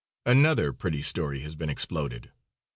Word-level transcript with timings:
Another 0.25 0.73
pretty, 0.73 1.03
story 1.03 1.41
has 1.41 1.53
been 1.55 1.69
exploded. 1.69 2.31